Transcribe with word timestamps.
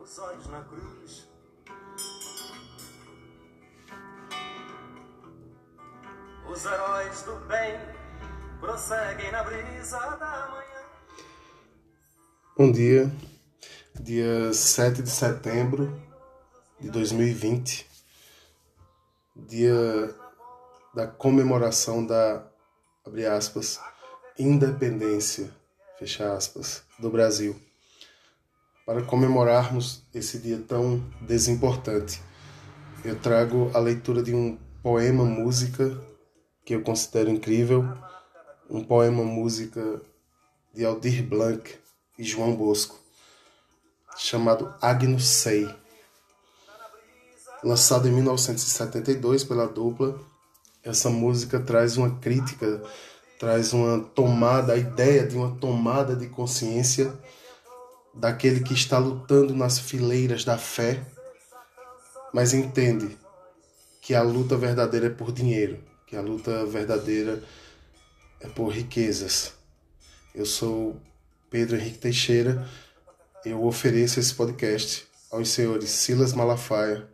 Os 0.00 0.18
olhos 0.18 0.46
na 0.48 0.62
cruz. 0.62 1.28
Os 6.48 6.64
heróis 6.64 7.22
do 7.22 7.36
bem 7.46 7.78
prosseguem 8.60 9.32
na 9.32 9.42
brisa 9.42 9.98
da 9.98 10.48
manhã. 10.50 10.82
Bom 12.56 12.70
dia, 12.70 13.10
dia 14.00 14.52
7 14.52 15.02
de 15.02 15.10
setembro 15.10 16.00
de 16.78 16.90
2020, 16.90 17.88
dia 19.34 20.14
da 20.94 21.06
comemoração 21.06 22.04
da, 22.04 22.46
abre 23.04 23.26
aspas, 23.26 23.80
independência, 24.38 25.52
fecha 25.98 26.32
aspas, 26.32 26.84
do 26.98 27.10
Brasil. 27.10 27.71
Para 28.84 29.00
comemorarmos 29.00 30.02
esse 30.12 30.38
dia 30.38 30.58
tão 30.66 31.00
desimportante, 31.20 32.20
eu 33.04 33.14
trago 33.16 33.70
a 33.72 33.78
leitura 33.78 34.20
de 34.20 34.34
um 34.34 34.58
poema 34.82 35.24
música 35.24 35.96
que 36.64 36.74
eu 36.74 36.82
considero 36.82 37.30
incrível, 37.30 37.84
um 38.68 38.82
poema 38.82 39.22
música 39.22 40.02
de 40.74 40.84
Aldir 40.84 41.22
Blanc 41.22 41.78
e 42.18 42.24
João 42.24 42.56
Bosco, 42.56 42.98
chamado 44.16 44.74
Agnus 44.82 45.28
Sei, 45.28 45.72
lançado 47.62 48.08
em 48.08 48.12
1972 48.12 49.44
pela 49.44 49.68
dupla. 49.68 50.18
Essa 50.82 51.08
música 51.08 51.60
traz 51.60 51.96
uma 51.96 52.18
crítica, 52.18 52.82
traz 53.38 53.72
uma 53.72 54.00
tomada, 54.00 54.72
a 54.72 54.76
ideia 54.76 55.24
de 55.24 55.36
uma 55.36 55.54
tomada 55.54 56.16
de 56.16 56.26
consciência 56.26 57.16
daquele 58.14 58.60
que 58.60 58.74
está 58.74 58.98
lutando 58.98 59.54
nas 59.54 59.78
fileiras 59.78 60.44
da 60.44 60.58
fé, 60.58 61.02
mas 62.32 62.52
entende 62.52 63.16
que 64.00 64.14
a 64.14 64.22
luta 64.22 64.56
verdadeira 64.56 65.06
é 65.06 65.10
por 65.10 65.32
dinheiro, 65.32 65.82
que 66.06 66.16
a 66.16 66.20
luta 66.20 66.66
verdadeira 66.66 67.42
é 68.40 68.48
por 68.48 68.68
riquezas. 68.68 69.54
Eu 70.34 70.44
sou 70.44 71.00
Pedro 71.50 71.76
Henrique 71.76 71.98
Teixeira, 71.98 72.68
eu 73.44 73.64
ofereço 73.64 74.18
esse 74.18 74.34
podcast 74.34 75.06
aos 75.30 75.48
senhores 75.48 75.90
Silas 75.90 76.32
Malafaia, 76.32 77.08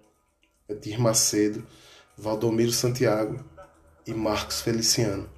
Edir 0.69 1.01
Macedo, 1.01 1.67
Valdomiro 2.17 2.73
Santiago 2.73 3.45
e 4.07 4.13
Marcos 4.13 4.61
Feliciano. 4.61 5.29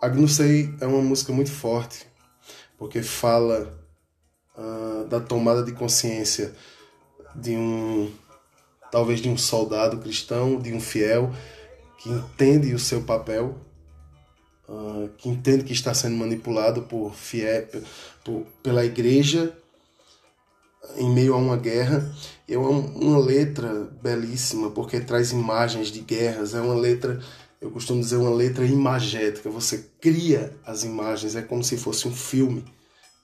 Agnusei 0.00 0.74
é 0.80 0.86
uma 0.86 1.00
música 1.00 1.32
muito 1.32 1.50
forte, 1.50 2.06
porque 2.76 3.02
fala 3.02 3.85
uh, 4.56 5.06
da 5.06 5.20
tomada 5.20 5.62
de 5.62 5.72
consciência 5.72 6.52
de 7.34 7.56
um 7.56 8.12
talvez 8.90 9.20
de 9.20 9.28
um 9.28 9.36
soldado 9.36 9.98
cristão, 9.98 10.58
de 10.58 10.72
um 10.72 10.80
fiel 10.80 11.32
que 11.98 12.08
entende 12.08 12.72
o 12.74 12.78
seu 12.78 13.02
papel, 13.02 13.56
uh, 14.68 15.08
que 15.18 15.28
entende 15.28 15.64
que 15.64 15.72
está 15.72 15.92
sendo 15.92 16.16
manipulado 16.16 16.82
por 16.82 17.14
fiel, 17.14 17.66
por, 18.24 18.46
pela 18.62 18.84
igreja 18.84 19.52
em 20.96 21.10
meio 21.10 21.34
a 21.34 21.36
uma 21.36 21.56
guerra. 21.56 22.10
É 22.48 22.56
uma, 22.56 22.70
uma 22.70 23.18
letra 23.18 23.90
belíssima 24.02 24.70
porque 24.70 25.00
traz 25.00 25.32
imagens 25.32 25.88
de 25.88 26.00
guerras. 26.00 26.54
É 26.54 26.60
uma 26.60 26.74
letra, 26.74 27.20
eu 27.60 27.70
costumo 27.70 28.00
dizer, 28.00 28.16
uma 28.16 28.30
letra 28.30 28.64
imagética. 28.64 29.50
Você 29.50 29.86
cria 30.00 30.56
as 30.64 30.84
imagens, 30.84 31.34
é 31.34 31.42
como 31.42 31.64
se 31.64 31.76
fosse 31.76 32.06
um 32.06 32.14
filme. 32.14 32.64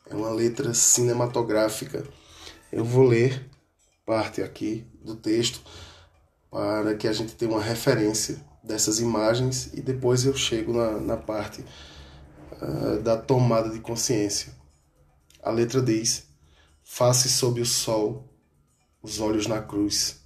É 0.09 0.15
uma 0.15 0.31
letra 0.31 0.75
cinematográfica. 0.75 2.05
Eu 2.71 2.85
vou 2.85 3.05
ler 3.05 3.49
parte 4.05 4.43
aqui 4.43 4.87
do 5.03 5.15
texto 5.15 5.61
para 6.51 6.95
que 6.95 7.09
a 7.09 7.13
gente 7.13 7.35
tenha 7.35 7.51
uma 7.51 7.63
referência 7.63 8.45
dessas 8.63 9.01
imagens 9.01 9.71
e 9.73 9.81
depois 9.81 10.25
eu 10.25 10.35
chego 10.35 10.73
na, 10.73 11.01
na 11.01 11.17
parte 11.17 11.65
uh, 12.61 13.01
da 13.03 13.17
tomada 13.17 13.71
de 13.71 13.81
consciência. 13.81 14.53
A 15.43 15.51
letra 15.51 15.81
diz: 15.81 16.25
Face 16.85 17.29
sob 17.29 17.61
o 17.61 17.67
sol, 17.67 18.29
os 19.03 19.19
olhos 19.19 19.47
na 19.47 19.61
cruz. 19.61 20.21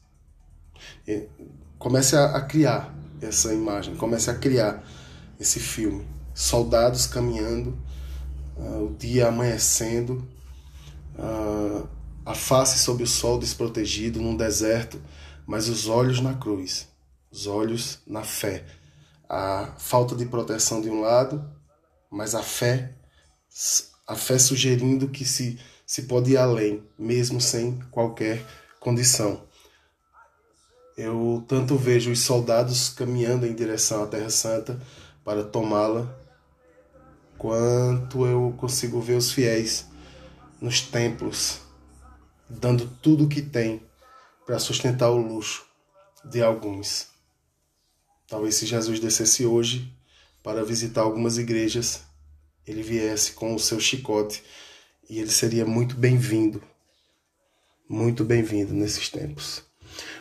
E 1.06 1.28
comece 1.78 2.16
a, 2.16 2.36
a 2.36 2.40
criar 2.42 2.94
essa 3.20 3.52
imagem, 3.54 3.96
comece 3.96 4.30
a 4.30 4.34
criar 4.34 4.84
esse 5.40 5.60
filme. 5.60 6.06
Soldados 6.34 7.06
caminhando, 7.06 7.78
uh, 8.56 8.84
o 8.84 8.96
dia 8.96 9.28
amanhecendo, 9.28 10.26
uh, 11.18 11.88
a 12.24 12.34
face 12.34 12.78
sob 12.78 13.02
o 13.02 13.06
sol 13.06 13.38
desprotegido 13.38 14.20
num 14.20 14.36
deserto, 14.36 15.00
mas 15.46 15.68
os 15.68 15.86
olhos 15.86 16.20
na 16.20 16.34
cruz, 16.34 16.88
os 17.30 17.46
olhos 17.46 18.00
na 18.06 18.24
fé. 18.24 18.64
A 19.28 19.74
falta 19.78 20.14
de 20.14 20.26
proteção 20.26 20.80
de 20.80 20.88
um 20.88 21.00
lado, 21.00 21.48
mas 22.10 22.34
a 22.34 22.42
fé, 22.42 22.94
a 24.06 24.14
fé 24.14 24.38
sugerindo 24.38 25.08
que 25.08 25.24
se, 25.24 25.58
se 25.86 26.02
pode 26.02 26.32
ir 26.32 26.36
além, 26.36 26.82
mesmo 26.98 27.40
sem 27.40 27.78
qualquer 27.90 28.44
condição. 28.80 29.44
Eu 30.96 31.44
tanto 31.46 31.76
vejo 31.76 32.10
os 32.10 32.20
soldados 32.20 32.88
caminhando 32.88 33.46
em 33.46 33.54
direção 33.54 34.02
à 34.02 34.06
Terra 34.06 34.30
Santa 34.30 34.80
para 35.22 35.44
tomá-la, 35.44 36.08
quanto 37.38 38.26
eu 38.26 38.54
consigo 38.56 39.00
ver 39.00 39.16
os 39.16 39.30
fiéis 39.30 39.86
nos 40.60 40.80
templos, 40.80 41.60
dando 42.48 42.88
tudo 43.02 43.24
o 43.24 43.28
que 43.28 43.42
tem 43.42 43.82
para 44.44 44.58
sustentar 44.58 45.10
o 45.10 45.16
luxo 45.16 45.64
de 46.24 46.42
alguns. 46.42 47.08
Talvez 48.26 48.56
se 48.56 48.66
Jesus 48.66 48.98
descesse 49.00 49.44
hoje 49.44 49.92
para 50.42 50.64
visitar 50.64 51.02
algumas 51.02 51.38
igrejas, 51.38 52.02
ele 52.66 52.82
viesse 52.82 53.32
com 53.32 53.54
o 53.54 53.58
seu 53.58 53.78
chicote 53.78 54.42
e 55.08 55.18
ele 55.18 55.30
seria 55.30 55.64
muito 55.64 55.94
bem-vindo, 55.94 56.62
muito 57.88 58.24
bem-vindo 58.24 58.72
nesses 58.72 59.08
tempos. 59.08 59.62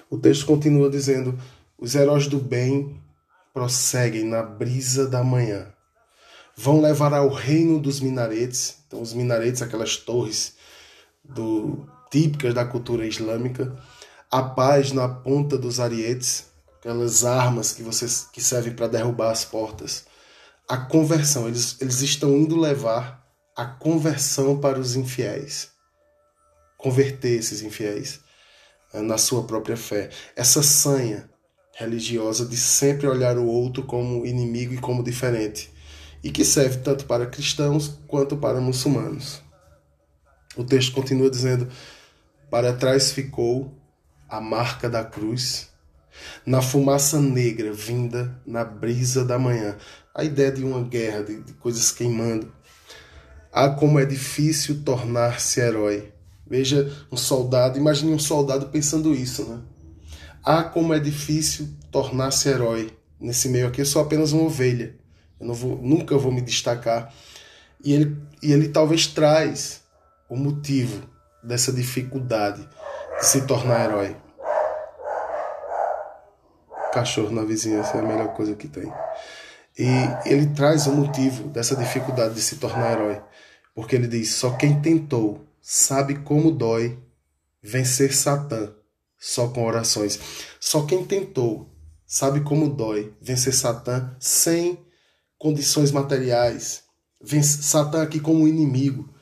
O 0.09 0.17
texto 0.17 0.45
continua 0.45 0.89
dizendo: 0.89 1.39
os 1.77 1.95
heróis 1.95 2.27
do 2.27 2.39
bem 2.39 3.01
prosseguem 3.53 4.25
na 4.25 4.43
brisa 4.43 5.07
da 5.07 5.23
manhã 5.23 5.74
vão 6.55 6.81
levar 6.81 7.13
ao 7.13 7.29
reino 7.29 7.79
dos 7.79 7.99
minaretes. 7.99 8.77
Então, 8.87 9.01
os 9.01 9.13
minaretes, 9.13 9.61
aquelas 9.61 9.97
torres 9.97 10.55
do, 11.23 11.87
típicas 12.09 12.53
da 12.53 12.65
cultura 12.65 13.05
islâmica, 13.05 13.75
a 14.31 14.41
paz 14.41 14.91
na 14.91 15.07
ponta 15.07 15.57
dos 15.57 15.79
arietes, 15.79 16.45
aquelas 16.79 17.25
armas 17.25 17.73
que, 17.73 17.83
vocês, 17.83 18.27
que 18.31 18.41
servem 18.41 18.73
para 18.73 18.87
derrubar 18.87 19.31
as 19.31 19.43
portas. 19.43 20.05
A 20.67 20.77
conversão, 20.77 21.47
eles, 21.47 21.75
eles 21.81 22.01
estão 22.01 22.31
indo 22.35 22.57
levar 22.57 23.23
a 23.55 23.65
conversão 23.65 24.59
para 24.59 24.79
os 24.79 24.95
infiéis. 24.95 25.69
Converter 26.77 27.39
esses 27.39 27.61
infiéis 27.61 28.19
eh, 28.93 29.01
na 29.01 29.17
sua 29.17 29.43
própria 29.43 29.77
fé. 29.77 30.09
Essa 30.35 30.63
sanha 30.63 31.29
religiosa 31.73 32.45
de 32.45 32.55
sempre 32.55 33.07
olhar 33.07 33.37
o 33.37 33.45
outro 33.45 33.83
como 33.83 34.25
inimigo 34.25 34.73
e 34.73 34.77
como 34.77 35.03
diferente 35.03 35.74
e 36.23 36.31
que 36.31 36.43
serve 36.43 36.77
tanto 36.77 37.05
para 37.05 37.25
cristãos 37.25 37.99
quanto 38.07 38.35
para 38.37 38.59
muçulmanos. 38.59 39.41
O 40.55 40.63
texto 40.63 40.93
continua 40.93 41.29
dizendo: 41.29 41.67
Para 42.49 42.73
trás 42.73 43.11
ficou 43.11 43.73
a 44.27 44.39
marca 44.39 44.89
da 44.89 45.03
cruz, 45.03 45.69
na 46.45 46.61
fumaça 46.61 47.19
negra 47.19 47.71
vinda 47.73 48.41
na 48.45 48.63
brisa 48.63 49.23
da 49.23 49.37
manhã. 49.37 49.75
A 50.13 50.23
ideia 50.23 50.51
de 50.51 50.63
uma 50.63 50.81
guerra, 50.81 51.23
de, 51.23 51.41
de 51.41 51.53
coisas 51.53 51.91
queimando. 51.91 52.51
Ah, 53.51 53.69
como 53.69 53.99
é 53.99 54.05
difícil 54.05 54.81
tornar-se 54.83 55.59
herói. 55.59 56.11
Veja 56.47 56.91
um 57.11 57.17
soldado, 57.17 57.77
imagine 57.77 58.13
um 58.13 58.19
soldado 58.19 58.67
pensando 58.67 59.13
isso, 59.13 59.43
né? 59.45 59.59
Ah, 60.43 60.63
como 60.63 60.93
é 60.93 60.99
difícil 60.99 61.69
tornar-se 61.91 62.47
herói. 62.47 62.95
Nesse 63.19 63.49
meio 63.49 63.67
aqui 63.67 63.81
eu 63.81 63.85
sou 63.85 64.01
apenas 64.01 64.31
uma 64.31 64.43
ovelha 64.43 64.95
eu 65.39 65.47
não 65.47 65.53
vou, 65.53 65.77
nunca 65.77 66.17
vou 66.17 66.31
me 66.31 66.41
destacar. 66.41 67.13
E 67.83 67.93
ele, 67.93 68.17
e 68.41 68.51
ele 68.51 68.69
talvez 68.69 69.07
traz 69.07 69.83
o 70.29 70.35
motivo 70.35 71.07
dessa 71.43 71.71
dificuldade 71.71 72.67
de 73.19 73.25
se 73.25 73.45
tornar 73.45 73.85
herói. 73.85 74.15
Cachorro 76.91 77.31
na 77.31 77.43
vizinhança 77.43 77.97
é 77.97 77.99
a 77.99 78.03
melhor 78.03 78.33
coisa 78.33 78.55
que 78.55 78.67
tem. 78.67 78.91
E 79.77 79.85
ele 80.25 80.47
traz 80.47 80.87
o 80.87 80.91
motivo 80.93 81.49
dessa 81.49 81.75
dificuldade 81.75 82.33
de 82.33 82.41
se 82.41 82.55
tornar 82.55 82.93
herói. 82.93 83.21
Porque 83.73 83.95
ele 83.95 84.07
diz: 84.07 84.33
só 84.33 84.51
quem 84.51 84.81
tentou 84.81 85.45
sabe 85.61 86.19
como 86.19 86.51
dói 86.51 86.97
vencer 87.61 88.13
Satã 88.13 88.73
só 89.19 89.47
com 89.49 89.65
orações. 89.65 90.19
Só 90.59 90.85
quem 90.85 91.03
tentou 91.03 91.69
sabe 92.05 92.41
como 92.41 92.69
dói 92.69 93.13
vencer 93.21 93.53
Satã 93.53 94.15
sem 94.19 94.84
condições 95.37 95.91
materiais. 95.91 96.83
Vence 97.21 97.63
Satã 97.63 98.03
aqui 98.03 98.19
como 98.19 98.47
inimigo. 98.47 99.13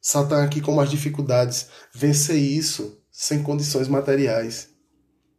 Satã 0.00 0.44
aqui 0.44 0.60
com 0.60 0.78
as 0.80 0.90
dificuldades, 0.90 1.68
vencer 1.94 2.36
isso 2.36 3.00
sem 3.10 3.42
condições 3.42 3.88
materiais, 3.88 4.68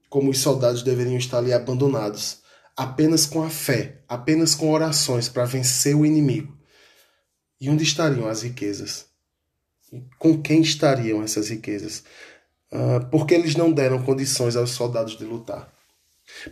como 0.09 0.31
os 0.31 0.39
soldados 0.39 0.81
deveriam 0.81 1.17
estar 1.17 1.37
ali 1.37 1.53
abandonados, 1.53 2.39
apenas 2.75 3.25
com 3.25 3.43
a 3.43 3.49
fé, 3.49 4.01
apenas 4.07 4.55
com 4.55 4.71
orações 4.71 5.29
para 5.29 5.45
vencer 5.45 5.95
o 5.95 6.05
inimigo. 6.05 6.57
E 7.61 7.69
onde 7.69 7.83
estariam 7.83 8.27
as 8.27 8.41
riquezas? 8.41 9.05
Com 10.17 10.41
quem 10.41 10.61
estariam 10.61 11.21
essas 11.21 11.49
riquezas? 11.49 12.03
Uh, 12.71 13.05
porque 13.11 13.33
eles 13.33 13.55
não 13.55 13.71
deram 13.71 14.03
condições 14.03 14.55
aos 14.55 14.71
soldados 14.71 15.17
de 15.17 15.25
lutar. 15.25 15.71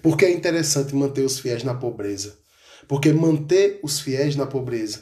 Porque 0.01 0.25
é 0.25 0.31
interessante 0.31 0.95
manter 0.95 1.21
os 1.21 1.39
fiéis 1.39 1.63
na 1.63 1.73
pobreza. 1.73 2.37
Porque 2.87 3.11
manter 3.13 3.79
os 3.83 3.99
fiéis 3.99 4.35
na 4.35 4.45
pobreza 4.45 5.01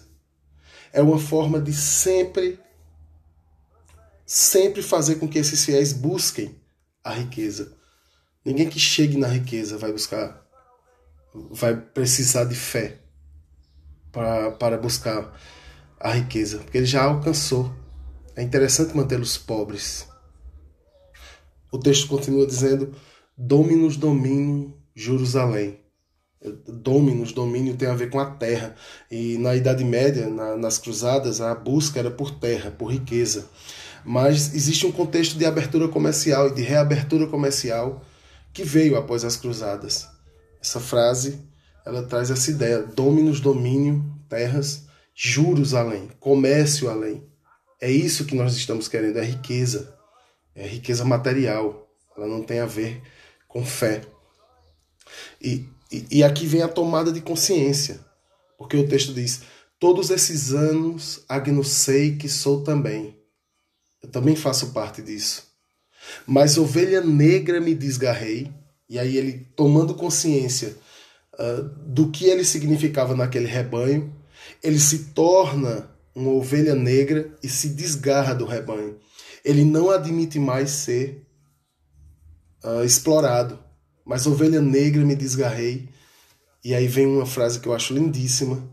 é 0.94 1.02
uma 1.02 1.18
forma 1.18 1.60
de 1.60 1.74
sempre, 1.74 2.60
sempre 4.26 4.82
fazer 4.82 5.16
com 5.16 5.28
que 5.28 5.40
esses 5.40 5.64
fiéis 5.64 5.94
busquem 5.94 6.56
a 7.04 7.14
riqueza. 7.14 7.76
Ninguém 8.44 8.70
que 8.70 8.80
chegue 8.80 9.18
na 9.18 9.28
riqueza 9.28 9.78
vai 9.78 9.92
buscar, 9.92 10.46
vai 11.34 11.76
precisar 11.76 12.46
de 12.46 12.56
fé 12.56 13.00
para, 14.12 14.52
para 14.52 14.78
buscar 14.78 15.38
a 16.00 16.12
riqueza, 16.12 16.60
porque 16.60 16.78
ele 16.78 16.86
já 16.86 17.04
alcançou. 17.04 17.74
É 18.36 18.42
interessante 18.42 18.96
mantê-los 18.96 19.38
pobres. 19.38 20.08
O 21.72 21.78
texto 21.78 22.08
continua 22.08 22.46
dizendo: 22.46 22.94
Dominus 23.38 23.96
domínio 23.96 24.76
Jerusalém. 24.96 25.80
Dominus, 26.68 27.32
domínio 27.32 27.76
tem 27.76 27.88
a 27.88 27.94
ver 27.94 28.10
com 28.10 28.20
a 28.20 28.26
terra. 28.26 28.76
E 29.10 29.38
na 29.38 29.56
Idade 29.56 29.84
Média, 29.84 30.28
na, 30.28 30.58
nas 30.58 30.78
cruzadas, 30.78 31.40
a 31.42 31.54
busca 31.54 32.00
era 32.00 32.10
por 32.10 32.32
terra, 32.32 32.72
por 32.72 32.92
riqueza. 32.92 33.48
Mas 34.04 34.54
existe 34.56 34.86
um 34.88 34.92
contexto 34.92 35.38
de 35.38 35.46
abertura 35.46 35.88
comercial 35.88 36.48
e 36.48 36.56
de 36.56 36.62
reabertura 36.62 37.28
comercial 37.28 38.04
que 38.52 38.64
veio 38.64 38.98
após 38.98 39.24
as 39.24 39.38
cruzadas. 39.38 40.08
Essa 40.60 40.80
frase 40.80 41.40
ela 41.86 42.04
traz 42.04 42.32
essa 42.32 42.50
ideia: 42.50 42.80
dominus, 42.80 43.40
domínio, 43.40 44.04
terras, 44.28 44.86
juros 45.14 45.74
além, 45.74 46.10
comércio 46.20 46.90
além. 46.90 47.24
É 47.80 47.90
isso 47.90 48.26
que 48.26 48.36
nós 48.36 48.56
estamos 48.56 48.88
querendo, 48.88 49.18
é 49.18 49.24
riqueza. 49.24 49.96
É 50.54 50.68
riqueza 50.68 51.04
material. 51.06 51.88
Ela 52.16 52.28
não 52.28 52.44
tem 52.44 52.60
a 52.60 52.66
ver 52.66 53.02
com 53.48 53.66
fé. 53.66 54.02
E, 55.42 55.66
e, 55.92 56.24
aqui 56.24 56.46
vem 56.46 56.62
a 56.62 56.68
tomada 56.68 57.12
de 57.12 57.20
consciência, 57.20 58.00
porque 58.58 58.78
o 58.78 58.88
texto 58.88 59.14
diz: 59.14 59.42
Todos 59.80 60.10
esses 60.10 60.54
anos 60.54 61.24
agnosei 61.28 62.16
que 62.16 62.30
sou 62.30 62.64
também. 62.64 63.18
Eu 64.02 64.10
também 64.10 64.36
faço 64.36 64.72
parte 64.72 65.02
disso. 65.02 65.52
Mas 66.26 66.58
ovelha 66.58 67.02
negra 67.02 67.60
me 67.60 67.76
desgarrei, 67.76 68.52
e 68.90 68.98
aí 68.98 69.18
ele 69.18 69.48
tomando 69.56 69.94
consciência 69.94 70.76
uh, 71.34 71.64
do 71.86 72.10
que 72.10 72.26
ele 72.26 72.44
significava 72.44 73.16
naquele 73.16 73.48
rebanho, 73.48 74.16
ele 74.64 74.80
se 74.80 75.06
torna 75.14 75.90
uma 76.16 76.32
ovelha 76.32 76.76
negra 76.76 77.34
e 77.44 77.50
se 77.50 77.70
desgarra 77.70 78.34
do 78.34 78.46
rebanho. 78.46 78.98
Ele 79.44 79.64
não 79.64 79.90
admite 79.90 80.40
mais 80.40 80.70
ser 80.70 81.26
uh, 82.64 82.84
explorado. 82.84 83.60
Mas 84.06 84.26
ovelha 84.26 84.62
negra 84.62 85.04
me 85.04 85.16
desgarrei. 85.16 85.90
E 86.64 86.74
aí 86.74 86.88
vem 86.88 87.08
uma 87.08 87.26
frase 87.26 87.60
que 87.60 87.68
eu 87.68 87.74
acho 87.74 87.94
lindíssima. 87.94 88.64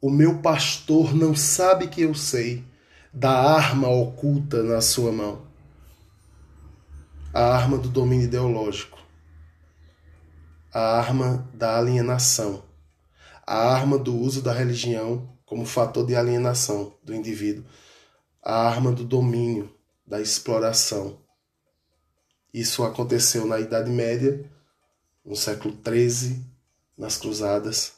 O 0.00 0.10
meu 0.10 0.38
pastor 0.38 1.14
não 1.14 1.34
sabe 1.34 1.88
que 1.88 2.02
eu 2.02 2.14
sei 2.14 2.64
da 3.12 3.30
arma 3.30 3.88
oculta 3.88 4.62
na 4.62 4.80
sua 4.80 5.10
mão. 5.10 5.46
A 7.32 7.42
arma 7.54 7.76
do 7.78 7.88
domínio 7.88 8.26
ideológico. 8.26 8.98
A 10.72 10.98
arma 10.98 11.48
da 11.52 11.78
alienação. 11.78 12.62
A 13.46 13.56
arma 13.72 13.98
do 13.98 14.16
uso 14.16 14.42
da 14.42 14.52
religião 14.52 15.28
como 15.44 15.64
fator 15.64 16.06
de 16.06 16.14
alienação 16.14 16.94
do 17.02 17.14
indivíduo. 17.14 17.64
A 18.42 18.68
arma 18.68 18.92
do 18.92 19.04
domínio, 19.04 19.74
da 20.06 20.20
exploração. 20.20 21.18
Isso 22.52 22.84
aconteceu 22.84 23.46
na 23.46 23.58
Idade 23.58 23.90
Média, 23.90 24.50
no 25.28 25.36
século 25.36 25.78
XIII, 25.86 26.42
nas 26.96 27.18
Cruzadas. 27.18 27.92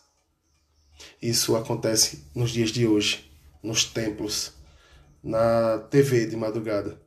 Isso 1.23 1.55
acontece 1.55 2.25
nos 2.35 2.51
dias 2.51 2.71
de 2.71 2.89
hoje, 2.89 3.31
nos 3.63 3.85
templos, 3.85 4.53
na 5.23 5.79
TV 5.91 6.27
de 6.27 6.37
madrugada. 6.37 7.01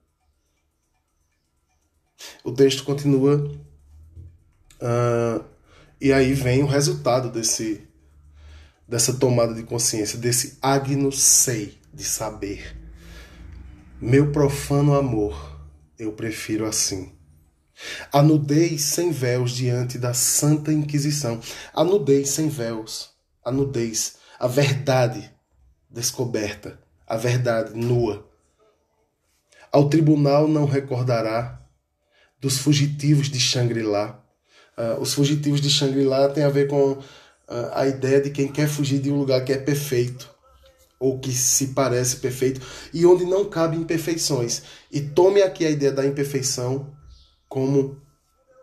O 2.41 2.53
texto 2.53 2.85
continua, 2.85 3.51
uh, 4.81 5.43
e 5.99 6.13
aí 6.13 6.33
vem 6.33 6.63
o 6.63 6.67
resultado 6.67 7.29
desse, 7.29 7.85
dessa 8.87 9.13
tomada 9.13 9.53
de 9.53 9.63
consciência, 9.63 10.17
desse 10.17 10.57
sei 11.11 11.77
de 11.93 12.05
saber. 12.05 12.77
Meu 13.99 14.31
profano 14.31 14.95
amor, 14.95 15.59
eu 15.99 16.13
prefiro 16.13 16.65
assim. 16.65 17.11
A 18.11 18.21
nudez 18.21 18.81
sem 18.81 19.11
véus 19.11 19.51
diante 19.51 19.97
da 19.97 20.13
Santa 20.13 20.71
Inquisição. 20.71 21.39
A 21.73 21.83
nudez 21.83 22.29
sem 22.29 22.49
véus. 22.49 23.11
A 23.43 23.51
nudez. 23.51 24.15
A 24.39 24.47
verdade 24.47 25.31
descoberta. 25.89 26.79
A 27.07 27.17
verdade 27.17 27.73
nua. 27.75 28.27
Ao 29.71 29.89
tribunal 29.89 30.47
não 30.47 30.65
recordará 30.65 31.59
dos 32.39 32.57
fugitivos 32.57 33.29
de 33.29 33.39
Shangri-La. 33.39 34.23
Uh, 34.77 35.01
os 35.01 35.13
fugitivos 35.13 35.61
de 35.61 35.69
Shangri-La 35.69 36.29
tem 36.29 36.43
a 36.43 36.49
ver 36.49 36.67
com 36.67 36.91
uh, 36.93 37.01
a 37.73 37.87
ideia 37.87 38.21
de 38.21 38.29
quem 38.29 38.47
quer 38.47 38.67
fugir 38.67 38.99
de 38.99 39.11
um 39.11 39.17
lugar 39.17 39.43
que 39.43 39.53
é 39.53 39.57
perfeito 39.57 40.33
ou 40.99 41.19
que 41.19 41.31
se 41.31 41.67
parece 41.67 42.17
perfeito 42.17 42.61
e 42.93 43.05
onde 43.05 43.25
não 43.25 43.49
cabe 43.49 43.75
imperfeições. 43.75 44.63
E 44.91 45.01
tome 45.01 45.41
aqui 45.41 45.65
a 45.65 45.69
ideia 45.69 45.91
da 45.91 46.05
imperfeição 46.05 46.95
como 47.53 48.01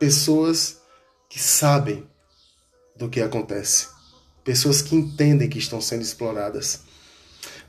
pessoas 0.01 0.81
que 1.29 1.39
sabem 1.39 2.05
do 2.97 3.09
que 3.09 3.21
acontece, 3.21 3.87
pessoas 4.43 4.83
que 4.83 4.97
entendem 4.97 5.49
que 5.49 5.61
estão 5.61 5.81
sendo 5.81 6.03
exploradas. 6.03 6.81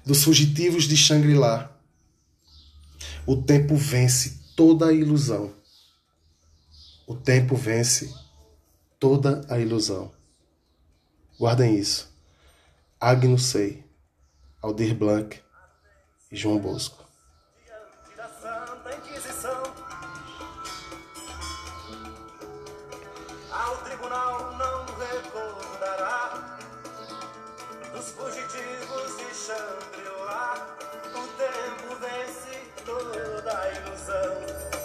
Dos 0.04 0.24
fugitivos 0.24 0.86
de 0.86 0.98
Shangri-La, 0.98 1.80
o 3.28 3.40
tempo 3.40 3.76
vence 3.76 4.40
toda 4.56 4.88
a 4.88 4.94
ilusão. 4.94 5.54
O 7.06 7.16
tempo 7.16 7.56
vence 7.56 8.12
toda 9.00 9.46
a 9.48 9.60
ilusão. 9.60 10.12
Guardem 11.38 11.78
isso. 11.78 12.12
Agnus 13.00 13.44
Sei, 13.44 13.84
Aldir 14.60 14.96
Blanc 14.96 15.40
e 16.32 16.36
João 16.36 16.58
Bosco. 16.58 17.01
ao 23.52 23.78
tribunal 23.78 24.52
não 24.54 24.86
recordará 24.96 26.58
dos 27.94 28.12
fugitivos 28.12 29.18
de 29.18 29.36
chandrilá. 29.36 30.68
O 31.14 31.28
tempo 31.38 31.96
vence 32.00 32.72
toda 32.86 33.58
a 33.58 33.72
ilusão. 33.74 34.81